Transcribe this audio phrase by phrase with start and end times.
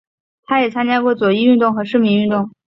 [0.45, 2.49] 他也参加过左翼运动和市民运动。